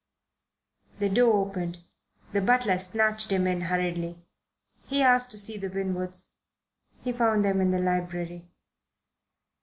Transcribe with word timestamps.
The 0.97 1.09
door 1.09 1.45
opened. 1.45 1.83
The 2.33 2.41
butler 2.41 2.79
snatched 2.79 3.29
him 3.31 3.45
in 3.45 3.61
hurriedly. 3.61 4.25
He 4.87 5.03
asked 5.03 5.29
to 5.29 5.37
see 5.37 5.57
the 5.57 5.69
Winwoods. 5.69 6.31
He 7.03 7.11
found 7.13 7.45
them 7.45 7.61
in 7.61 7.69
the 7.69 7.77
library. 7.77 8.49